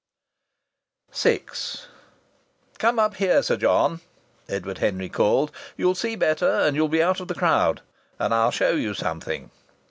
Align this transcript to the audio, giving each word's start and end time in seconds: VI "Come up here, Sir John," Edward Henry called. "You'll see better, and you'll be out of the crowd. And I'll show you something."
VI 1.13 1.43
"Come 2.79 2.97
up 2.97 3.17
here, 3.17 3.43
Sir 3.43 3.55
John," 3.55 4.01
Edward 4.49 4.79
Henry 4.79 5.09
called. 5.09 5.51
"You'll 5.77 5.93
see 5.93 6.15
better, 6.15 6.49
and 6.49 6.75
you'll 6.75 6.87
be 6.89 7.03
out 7.03 7.19
of 7.19 7.27
the 7.27 7.35
crowd. 7.35 7.83
And 8.17 8.33
I'll 8.33 8.49
show 8.49 8.71
you 8.71 8.95
something." 8.95 9.51